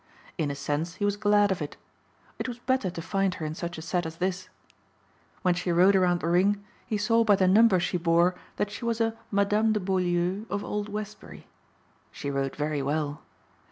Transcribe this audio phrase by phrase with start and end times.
[0.35, 1.77] In a sense he was glad of it.
[2.39, 4.49] It was better to find her in such a set as this.
[5.43, 8.83] When she rode around the ring he saw by the number she bore that she
[8.83, 11.45] was a Madame de Beaulieu of Old Westbury.
[12.11, 13.21] She rode very well.